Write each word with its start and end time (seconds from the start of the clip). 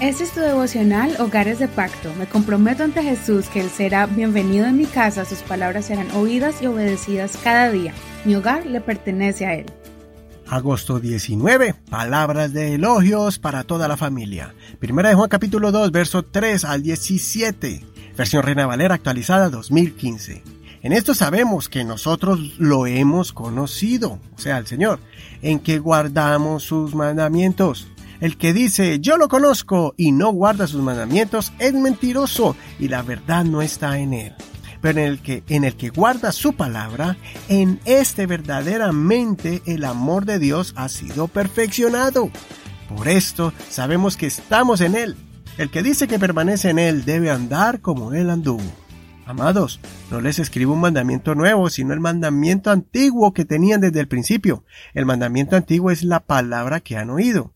Este 0.00 0.22
es 0.22 0.30
tu 0.30 0.38
devocional 0.38 1.16
Hogares 1.18 1.58
de 1.58 1.66
Pacto. 1.66 2.14
Me 2.14 2.26
comprometo 2.28 2.84
ante 2.84 3.02
Jesús 3.02 3.48
que 3.48 3.60
Él 3.60 3.68
será 3.68 4.06
bienvenido 4.06 4.64
en 4.66 4.76
mi 4.76 4.86
casa, 4.86 5.24
sus 5.24 5.40
palabras 5.40 5.86
serán 5.86 6.08
oídas 6.12 6.62
y 6.62 6.66
obedecidas 6.66 7.36
cada 7.42 7.72
día. 7.72 7.92
Mi 8.24 8.36
hogar 8.36 8.64
le 8.64 8.80
pertenece 8.80 9.44
a 9.44 9.54
Él. 9.54 9.66
Agosto 10.46 11.00
19. 11.00 11.74
Palabras 11.90 12.52
de 12.52 12.74
elogios 12.74 13.40
para 13.40 13.64
toda 13.64 13.88
la 13.88 13.96
familia. 13.96 14.54
Primera 14.78 15.08
de 15.08 15.16
Juan 15.16 15.28
capítulo 15.28 15.72
2, 15.72 15.90
verso 15.90 16.22
3 16.22 16.64
al 16.64 16.84
17. 16.84 17.84
Versión 18.16 18.44
Reina 18.44 18.66
Valera 18.66 18.94
actualizada 18.94 19.50
2015. 19.50 20.44
En 20.82 20.92
esto 20.92 21.12
sabemos 21.12 21.68
que 21.68 21.82
nosotros 21.82 22.56
lo 22.58 22.86
hemos 22.86 23.32
conocido, 23.32 24.20
o 24.36 24.38
sea, 24.38 24.58
el 24.58 24.68
Señor, 24.68 25.00
en 25.42 25.58
que 25.58 25.80
guardamos 25.80 26.62
sus 26.62 26.94
mandamientos. 26.94 27.88
El 28.20 28.36
que 28.36 28.52
dice 28.52 28.98
yo 29.00 29.16
lo 29.16 29.28
conozco 29.28 29.94
y 29.96 30.12
no 30.12 30.32
guarda 30.32 30.66
sus 30.66 30.82
mandamientos 30.82 31.52
es 31.58 31.72
mentiroso 31.72 32.56
y 32.78 32.88
la 32.88 33.02
verdad 33.02 33.44
no 33.44 33.62
está 33.62 33.98
en 33.98 34.12
él. 34.12 34.34
Pero 34.80 35.00
en 35.00 35.06
el 35.06 35.18
que, 35.20 35.42
en 35.48 35.64
el 35.64 35.76
que 35.76 35.88
guarda 35.90 36.32
su 36.32 36.52
palabra, 36.54 37.16
en 37.48 37.80
este 37.84 38.26
verdaderamente 38.26 39.62
el 39.66 39.84
amor 39.84 40.24
de 40.24 40.38
Dios 40.38 40.72
ha 40.76 40.88
sido 40.88 41.28
perfeccionado. 41.28 42.30
Por 42.88 43.08
esto 43.08 43.52
sabemos 43.68 44.16
que 44.16 44.26
estamos 44.26 44.80
en 44.80 44.94
él. 44.94 45.16
El 45.56 45.70
que 45.70 45.82
dice 45.82 46.06
que 46.06 46.18
permanece 46.18 46.70
en 46.70 46.78
él 46.78 47.04
debe 47.04 47.30
andar 47.30 47.80
como 47.80 48.12
él 48.12 48.30
anduvo. 48.30 48.62
Amados, 49.26 49.78
no 50.10 50.20
les 50.20 50.38
escribo 50.38 50.72
un 50.72 50.80
mandamiento 50.80 51.34
nuevo, 51.34 51.68
sino 51.68 51.92
el 51.92 52.00
mandamiento 52.00 52.70
antiguo 52.70 53.34
que 53.34 53.44
tenían 53.44 53.80
desde 53.80 54.00
el 54.00 54.08
principio. 54.08 54.64
El 54.94 55.04
mandamiento 55.04 55.54
antiguo 55.54 55.90
es 55.90 56.02
la 56.02 56.20
palabra 56.20 56.80
que 56.80 56.96
han 56.96 57.10
oído. 57.10 57.52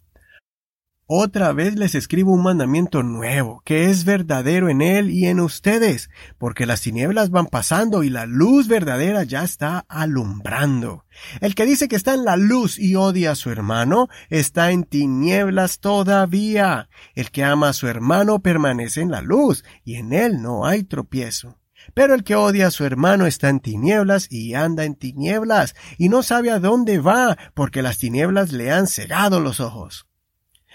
Otra 1.15 1.53
vez 1.53 1.77
les 1.77 1.95
escribo 1.95 2.33
un 2.33 2.43
mandamiento 2.43 3.03
nuevo, 3.03 3.61
que 3.67 3.91
es 3.91 4.07
verdadero 4.07 4.71
en 4.71 4.81
él 4.81 5.11
y 5.11 5.27
en 5.27 5.41
ustedes, 5.41 6.09
porque 6.39 6.65
las 6.65 6.81
tinieblas 6.81 7.29
van 7.29 7.49
pasando 7.49 8.03
y 8.03 8.09
la 8.09 8.25
luz 8.25 8.67
verdadera 8.67 9.23
ya 9.23 9.45
está 9.45 9.85
alumbrando. 9.91 11.05
El 11.43 11.55
que 11.55 11.67
dice 11.67 11.87
que 11.87 11.97
está 11.97 12.15
en 12.15 12.25
la 12.25 12.39
luz 12.39 12.79
y 12.79 12.95
odia 12.95 13.33
a 13.33 13.35
su 13.35 13.51
hermano, 13.51 14.09
está 14.31 14.71
en 14.71 14.85
tinieblas 14.85 15.81
todavía. 15.81 16.89
El 17.15 17.31
que 17.31 17.45
ama 17.45 17.69
a 17.69 17.75
su 17.75 17.89
hermano 17.89 18.39
permanece 18.39 19.03
en 19.03 19.11
la 19.11 19.21
luz, 19.21 19.67
y 19.85 19.97
en 19.97 20.15
él 20.15 20.41
no 20.41 20.65
hay 20.65 20.83
tropiezo. 20.83 21.59
Pero 21.93 22.15
el 22.15 22.25
que 22.25 22.37
odia 22.37 22.69
a 22.69 22.71
su 22.71 22.87
hermano 22.87 23.27
está 23.27 23.51
en 23.51 23.61
tinieblas 23.61 24.29
y 24.31 24.55
anda 24.55 24.85
en 24.85 24.95
tinieblas, 24.95 25.75
y 25.99 26.09
no 26.09 26.23
sabe 26.23 26.51
a 26.51 26.59
dónde 26.59 27.01
va, 27.01 27.37
porque 27.53 27.83
las 27.83 27.99
tinieblas 27.99 28.51
le 28.51 28.73
han 28.73 28.87
cegado 28.87 29.41
los 29.41 29.61
ojos. 29.61 30.07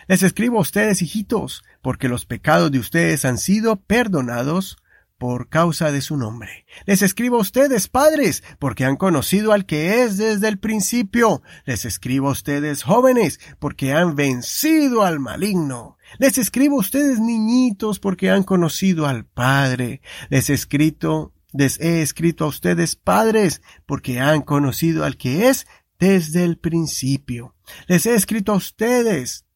Les 0.08 0.24
escribo 0.24 0.58
a 0.58 0.62
ustedes, 0.62 1.02
hijitos, 1.02 1.64
porque 1.82 2.08
los 2.08 2.26
pecados 2.26 2.72
de 2.72 2.80
ustedes 2.80 3.26
han 3.26 3.38
sido 3.38 3.76
perdonados 3.76 4.78
por 5.18 5.50
causa 5.50 5.92
de 5.92 6.02
su 6.02 6.16
nombre. 6.16 6.66
Les 6.86 7.02
escribo 7.02 7.38
a 7.38 7.42
ustedes, 7.42 7.88
padres, 7.88 8.44
porque 8.60 8.86
han 8.86 8.96
conocido 8.96 9.52
al 9.52 9.66
que 9.66 10.04
es 10.04 10.18
desde 10.18 10.48
el 10.48 10.60
principio. 10.60 11.42
Les 11.66 11.86
escribo 11.86 12.30
a 12.30 12.32
ustedes, 12.32 12.84
jóvenes, 12.84 13.40
porque 13.60 13.94
han 13.94 14.16
vencido 14.16 15.04
al 15.04 15.20
maligno. 15.20 15.98
Les 16.20 16.38
escribo 16.38 16.78
a 16.78 16.82
ustedes, 16.82 17.20
niñitos, 17.20 18.00
porque 18.00 18.30
han 18.30 18.44
conocido 18.44 19.08
al 19.08 19.26
Padre. 19.26 20.02
Les 20.30 20.50
he 20.50 20.54
escrito, 20.54 21.34
les 21.52 21.80
he 21.80 22.02
escrito 22.02 22.46
a 22.46 22.50
ustedes, 22.50 22.96
padres, 22.96 23.62
porque 23.86 24.20
han 24.20 24.42
conocido 24.42 25.04
al 25.04 25.18
que 25.18 25.50
es 25.50 25.66
desde 26.00 26.44
el 26.44 26.58
principio. 26.58 27.56
Les 27.88 28.06
he 28.06 28.14
escrito 28.14 28.54
a 28.54 28.58
ustedes, 28.58 29.47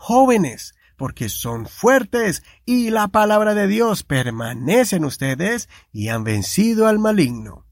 jóvenes, 0.00 0.74
porque 0.96 1.28
son 1.28 1.66
fuertes 1.66 2.42
y 2.64 2.88
la 2.88 3.08
palabra 3.08 3.54
de 3.54 3.66
Dios 3.66 4.02
permanece 4.02 4.96
en 4.96 5.04
ustedes 5.04 5.68
y 5.92 6.08
han 6.08 6.24
vencido 6.24 6.88
al 6.88 6.98
maligno. 6.98 7.66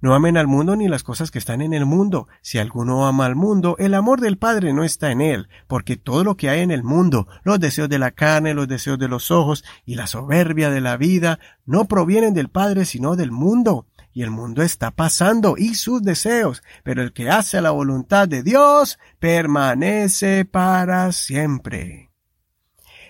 No 0.00 0.16
amen 0.16 0.36
al 0.36 0.48
mundo 0.48 0.74
ni 0.74 0.88
las 0.88 1.04
cosas 1.04 1.30
que 1.30 1.38
están 1.38 1.62
en 1.62 1.72
el 1.72 1.86
mundo. 1.86 2.26
Si 2.40 2.58
alguno 2.58 3.06
ama 3.06 3.26
al 3.26 3.36
mundo, 3.36 3.76
el 3.78 3.94
amor 3.94 4.20
del 4.20 4.38
Padre 4.38 4.72
no 4.72 4.82
está 4.82 5.12
en 5.12 5.20
él, 5.20 5.48
porque 5.68 5.96
todo 5.96 6.24
lo 6.24 6.36
que 6.36 6.50
hay 6.50 6.62
en 6.62 6.72
el 6.72 6.82
mundo, 6.82 7.28
los 7.44 7.60
deseos 7.60 7.88
de 7.88 8.00
la 8.00 8.10
carne, 8.10 8.54
los 8.54 8.66
deseos 8.66 8.98
de 8.98 9.06
los 9.06 9.30
ojos 9.30 9.64
y 9.86 9.94
la 9.94 10.08
soberbia 10.08 10.70
de 10.70 10.80
la 10.80 10.96
vida, 10.96 11.38
no 11.64 11.84
provienen 11.84 12.34
del 12.34 12.48
Padre 12.48 12.84
sino 12.84 13.14
del 13.14 13.30
mundo 13.30 13.86
y 14.12 14.22
el 14.22 14.30
mundo 14.30 14.62
está 14.62 14.90
pasando 14.90 15.54
y 15.56 15.74
sus 15.74 16.02
deseos, 16.02 16.62
pero 16.84 17.02
el 17.02 17.12
que 17.12 17.30
hace 17.30 17.60
la 17.60 17.70
voluntad 17.70 18.28
de 18.28 18.42
Dios 18.42 18.98
permanece 19.18 20.44
para 20.44 21.12
siempre. 21.12 22.10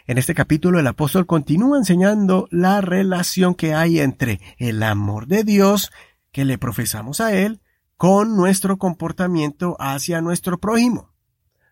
En 0.07 0.19
este 0.19 0.35
capítulo 0.35 0.81
el 0.81 0.87
apóstol 0.87 1.27
continúa 1.27 1.79
enseñando 1.79 2.49
la 2.51 2.81
relación 2.81 3.55
que 3.55 3.75
hay 3.75 4.01
entre 4.01 4.41
el 4.59 4.83
amor 4.83 5.27
de 5.27 5.45
Dios 5.45 5.93
que 6.33 6.45
le 6.45 6.59
profesamos 6.59 7.21
a 7.21 7.33
Él 7.33 7.61
con 7.97 8.37
nuestro 8.37 8.79
comportamiento 8.79 9.77
hacia 9.79 10.21
nuestro 10.21 10.59
prójimo. 10.59 11.13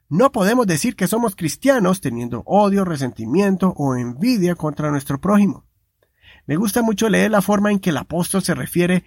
No 0.09 0.33
podemos 0.33 0.67
decir 0.67 0.97
que 0.97 1.07
somos 1.07 1.35
cristianos 1.35 2.01
teniendo 2.01 2.43
odio, 2.45 2.85
resentimiento 2.85 3.75
o 3.77 3.97
envidia 3.97 4.55
contra 4.55 4.91
nuestro 4.91 5.21
prójimo. 5.21 5.65
Me 6.51 6.57
gusta 6.57 6.83
mucho 6.83 7.09
leer 7.09 7.31
la 7.31 7.43
forma 7.43 7.71
en 7.71 7.79
que 7.79 7.91
el 7.91 7.97
apóstol 7.97 8.43
se 8.43 8.57
refiere 8.57 9.05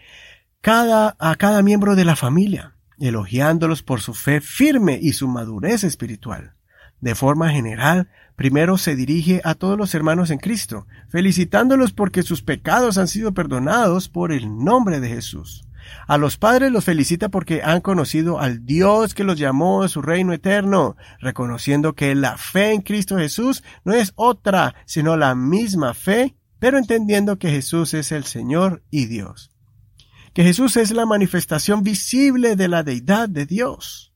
cada, 0.62 1.18
a 1.20 1.36
cada 1.36 1.62
miembro 1.62 1.98
de 1.98 2.06
la 2.06 2.16
familia, 2.16 2.78
elogiándolos 3.00 3.84
por 3.84 4.00
su 4.00 4.14
fe 4.14 4.40
firme 4.40 4.98
y 5.02 5.12
su 5.12 5.28
madurez 5.28 5.84
espiritual. 5.84 6.54
De 7.02 7.16
forma 7.16 7.50
general, 7.50 8.08
primero 8.38 8.78
se 8.78 8.96
dirige 8.96 9.42
a 9.44 9.56
todos 9.56 9.78
los 9.78 9.94
hermanos 9.94 10.30
en 10.30 10.38
Cristo, 10.38 10.88
felicitándolos 11.10 11.92
porque 11.92 12.24
sus 12.24 12.44
pecados 12.44 12.98
han 12.98 13.10
sido 13.10 13.34
perdonados 13.34 14.08
por 14.08 14.32
el 14.32 14.64
nombre 14.64 15.02
de 15.02 15.10
Jesús. 15.10 15.68
A 16.08 16.18
los 16.18 16.38
padres 16.38 16.72
los 16.72 16.86
felicita 16.86 17.28
porque 17.28 17.62
han 17.62 17.82
conocido 17.82 18.40
al 18.40 18.66
Dios 18.66 19.14
que 19.14 19.26
los 19.26 19.38
llamó 19.38 19.84
a 19.84 19.90
su 19.90 20.02
reino 20.02 20.32
eterno, 20.32 20.96
reconociendo 21.20 21.92
que 21.92 22.16
la 22.16 22.38
fe 22.38 22.72
en 22.72 22.84
Cristo 22.84 23.18
Jesús 23.18 23.66
no 23.84 23.92
es 23.92 24.14
otra, 24.16 24.76
sino 24.86 25.18
la 25.18 25.36
misma 25.36 25.94
fe 25.94 26.38
pero 26.64 26.78
entendiendo 26.78 27.40
que 27.40 27.50
Jesús 27.50 27.94
es 27.94 28.14
el 28.14 28.24
Señor 28.24 28.84
y 28.90 29.08
Dios. 29.08 29.52
Que 30.32 30.46
Jesús 30.46 30.78
es 30.78 30.92
la 30.92 31.06
manifestación 31.06 31.84
visible 31.84 32.56
de 32.56 32.70
la 32.70 32.84
deidad 32.84 33.28
de 33.28 33.46
Dios. 33.46 34.14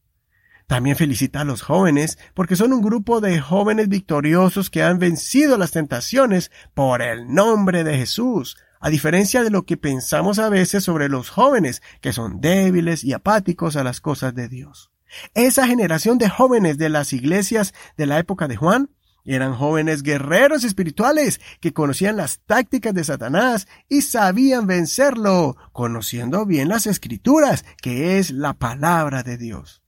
También 0.65 0.95
felicita 0.95 1.41
a 1.41 1.43
los 1.43 1.61
jóvenes 1.61 2.17
porque 2.33 2.55
son 2.55 2.71
un 2.71 2.81
grupo 2.81 3.19
de 3.19 3.41
jóvenes 3.41 3.89
victoriosos 3.89 4.69
que 4.69 4.81
han 4.81 4.97
vencido 4.97 5.57
las 5.57 5.71
tentaciones 5.71 6.49
por 6.73 7.01
el 7.01 7.27
nombre 7.27 7.83
de 7.83 7.97
Jesús, 7.97 8.55
a 8.79 8.89
diferencia 8.89 9.43
de 9.43 9.49
lo 9.49 9.63
que 9.63 9.75
pensamos 9.75 10.39
a 10.39 10.47
veces 10.47 10.85
sobre 10.85 11.09
los 11.09 11.29
jóvenes, 11.29 11.81
que 11.99 12.13
son 12.13 12.39
débiles 12.39 13.03
y 13.03 13.11
apáticos 13.11 13.75
a 13.75 13.83
las 13.83 13.99
cosas 13.99 14.33
de 14.33 14.47
Dios. 14.47 14.89
Esa 15.33 15.67
generación 15.67 16.17
de 16.17 16.29
jóvenes 16.29 16.77
de 16.77 16.87
las 16.87 17.11
iglesias 17.11 17.73
de 17.97 18.05
la 18.05 18.19
época 18.19 18.47
de 18.47 18.55
Juan 18.55 18.89
eran 19.35 19.53
jóvenes 19.53 20.03
guerreros 20.03 20.63
espirituales 20.63 21.41
que 21.59 21.73
conocían 21.73 22.15
las 22.15 22.39
tácticas 22.39 22.93
de 22.93 23.03
Satanás 23.03 23.67
y 23.89 24.01
sabían 24.01 24.67
vencerlo, 24.67 25.57
conociendo 25.73 26.45
bien 26.45 26.69
las 26.69 26.87
escrituras, 26.87 27.65
que 27.81 28.17
es 28.17 28.31
la 28.31 28.53
palabra 28.53 29.23
de 29.23 29.37
Dios. 29.37 29.83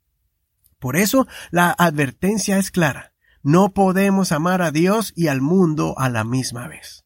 Por 0.78 0.98
eso 0.98 1.26
la 1.52 1.72
advertencia 1.72 2.58
es 2.58 2.70
clara. 2.70 3.14
No 3.42 3.74
podemos 3.74 4.34
amar 4.34 4.62
a 4.62 4.72
Dios 4.72 5.14
y 5.16 5.28
al 5.28 5.40
mundo 5.40 5.96
a 5.98 6.10
la 6.10 6.26
misma 6.26 6.68
vez. 6.68 7.06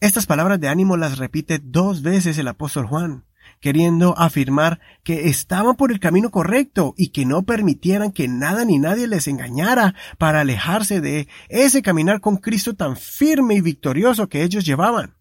Estas 0.00 0.24
palabras 0.26 0.58
de 0.58 0.68
ánimo 0.68 0.96
las 0.96 1.18
repite 1.18 1.60
dos 1.62 2.02
veces 2.02 2.38
el 2.38 2.48
apóstol 2.48 2.86
Juan 2.86 3.25
queriendo 3.60 4.18
afirmar 4.18 4.80
que 5.02 5.28
estaban 5.28 5.76
por 5.76 5.92
el 5.92 6.00
camino 6.00 6.30
correcto 6.30 6.94
y 6.96 7.08
que 7.08 7.24
no 7.24 7.42
permitieran 7.42 8.12
que 8.12 8.28
nada 8.28 8.64
ni 8.64 8.78
nadie 8.78 9.06
les 9.06 9.28
engañara 9.28 9.94
para 10.18 10.40
alejarse 10.40 11.00
de 11.00 11.28
ese 11.48 11.82
caminar 11.82 12.20
con 12.20 12.36
Cristo 12.36 12.74
tan 12.74 12.96
firme 12.96 13.54
y 13.54 13.60
victorioso 13.60 14.28
que 14.28 14.42
ellos 14.42 14.64
llevaban. 14.64 15.14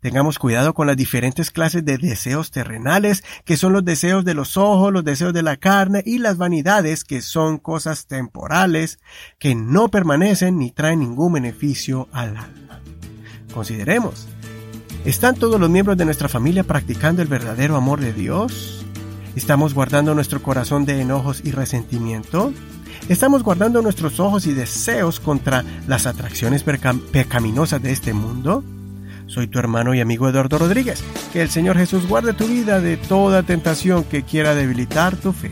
Tengamos 0.00 0.38
cuidado 0.38 0.74
con 0.74 0.86
las 0.86 0.96
diferentes 0.96 1.50
clases 1.50 1.84
de 1.84 1.98
deseos 1.98 2.52
terrenales, 2.52 3.24
que 3.44 3.56
son 3.56 3.72
los 3.72 3.84
deseos 3.84 4.24
de 4.24 4.34
los 4.34 4.56
ojos, 4.56 4.92
los 4.92 5.04
deseos 5.04 5.32
de 5.32 5.42
la 5.42 5.56
carne 5.56 6.02
y 6.06 6.18
las 6.18 6.36
vanidades, 6.36 7.02
que 7.02 7.20
son 7.20 7.58
cosas 7.58 8.06
temporales, 8.06 9.00
que 9.40 9.56
no 9.56 9.88
permanecen 9.88 10.58
ni 10.58 10.70
traen 10.70 11.00
ningún 11.00 11.32
beneficio 11.32 12.08
al 12.12 12.36
alma. 12.36 12.80
Consideremos 13.52 14.28
¿Están 15.04 15.36
todos 15.36 15.60
los 15.60 15.70
miembros 15.70 15.96
de 15.96 16.04
nuestra 16.04 16.28
familia 16.28 16.64
practicando 16.64 17.22
el 17.22 17.28
verdadero 17.28 17.76
amor 17.76 18.00
de 18.00 18.12
Dios? 18.12 18.84
¿Estamos 19.36 19.72
guardando 19.72 20.14
nuestro 20.14 20.42
corazón 20.42 20.84
de 20.84 21.00
enojos 21.00 21.40
y 21.44 21.52
resentimiento? 21.52 22.52
¿Estamos 23.08 23.42
guardando 23.42 23.80
nuestros 23.80 24.20
ojos 24.20 24.46
y 24.46 24.52
deseos 24.52 25.20
contra 25.20 25.64
las 25.86 26.06
atracciones 26.06 26.64
pecaminosas 26.64 27.82
de 27.82 27.92
este 27.92 28.12
mundo? 28.12 28.64
Soy 29.26 29.46
tu 29.46 29.58
hermano 29.58 29.94
y 29.94 30.00
amigo 30.00 30.28
Eduardo 30.28 30.58
Rodríguez. 30.58 31.02
Que 31.32 31.42
el 31.42 31.48
Señor 31.48 31.76
Jesús 31.76 32.06
guarde 32.06 32.32
tu 32.32 32.46
vida 32.46 32.80
de 32.80 32.96
toda 32.96 33.42
tentación 33.42 34.04
que 34.04 34.24
quiera 34.24 34.54
debilitar 34.54 35.16
tu 35.16 35.32
fe. 35.32 35.50